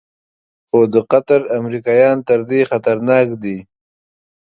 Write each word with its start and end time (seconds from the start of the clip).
خو 0.67 0.79
د 0.93 0.95
قطر 1.11 1.41
امریکایان 1.59 2.17
تر 2.27 2.39
دې 2.49 2.61
خطرناک 2.71 3.27
دي. 3.43 3.57